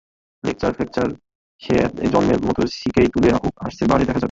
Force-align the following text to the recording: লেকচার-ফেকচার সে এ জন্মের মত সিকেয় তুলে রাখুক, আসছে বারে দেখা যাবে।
লেকচার-ফেকচার 0.43 1.07
সে 1.61 1.73
এ 2.01 2.07
জন্মের 2.09 2.39
মত 2.45 2.57
সিকেয় 2.73 3.07
তুলে 3.07 3.29
রাখুক, 3.29 3.53
আসছে 3.57 3.83
বারে 3.85 4.03
দেখা 4.03 4.13
যাবে। 4.13 4.19